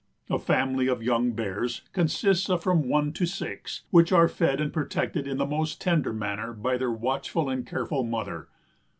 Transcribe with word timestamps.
A 0.31 0.39
family 0.39 0.87
of 0.87 1.03
young 1.03 1.33
Bears 1.33 1.83
consists 1.93 2.49
of 2.49 2.63
from 2.63 2.89
one 2.89 3.13
to 3.13 3.27
six, 3.27 3.83
which 3.91 4.11
are 4.11 4.27
fed 4.27 4.59
and 4.59 4.73
protected 4.73 5.27
in 5.27 5.37
the 5.37 5.45
most 5.45 5.79
tender 5.79 6.11
manner 6.11 6.53
by 6.53 6.75
their 6.75 6.89
watchful 6.89 7.47
and 7.49 7.67
careful 7.67 8.03
mother. 8.03 8.47